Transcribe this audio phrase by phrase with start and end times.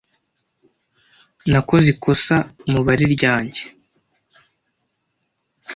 [1.51, 2.35] Nakoze ikosa
[2.71, 3.61] mubare ryanjye.